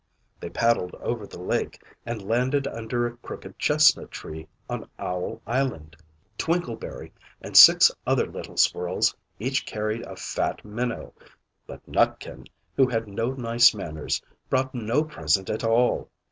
They 0.39 0.49
paddled 0.49 0.95
over 0.95 1.27
the 1.27 1.39
lake 1.39 1.79
and 2.07 2.27
landed 2.27 2.65
under 2.65 3.05
a 3.05 3.17
crooked 3.17 3.59
chestnut 3.59 4.09
tree 4.09 4.47
on 4.67 4.89
Owl 4.97 5.43
Island. 5.45 5.95
Twinkleberry 6.39 7.11
and 7.39 7.55
six 7.55 7.91
other 8.07 8.25
little 8.25 8.57
squirrels 8.57 9.15
each 9.37 9.63
carried 9.63 10.01
a 10.07 10.15
fat 10.15 10.65
minnow; 10.65 11.13
but 11.67 11.87
Nutkin, 11.87 12.47
who 12.75 12.87
had 12.87 13.07
no 13.07 13.33
nice 13.33 13.75
manners, 13.75 14.19
brought 14.49 14.73
no 14.73 15.03
present 15.03 15.51
at 15.51 15.63
all. 15.63 16.09